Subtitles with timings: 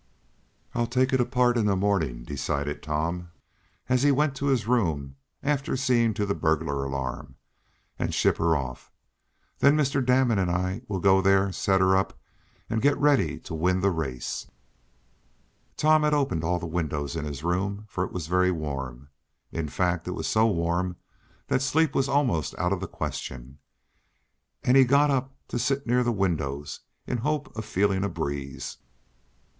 [0.73, 3.29] "I'll take it apart in the morning," decided Tom,
[3.87, 7.35] as he went to his room, after seeing to the burglar alarm,
[7.99, 8.91] "and ship her off.
[9.59, 10.03] Then Mr.
[10.03, 12.19] Damon and I will go there, set her up,
[12.67, 14.47] and get ready to win the race."
[15.77, 19.09] Tom had opened all the windows in his room, for it was very warm.
[19.51, 20.95] In fact it was so warm
[21.45, 23.59] that sleep was almost out of the question,
[24.63, 28.09] and he got up to sit near the windows in the hope of feeling a
[28.09, 28.77] breeze.